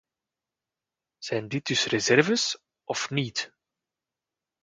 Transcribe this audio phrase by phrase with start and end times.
[1.17, 3.53] Zijn dit dus reserves of niet?